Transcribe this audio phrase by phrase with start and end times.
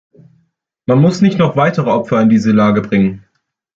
[0.87, 3.23] Man muss nicht noch weitere Opfer in diese Lage bringen.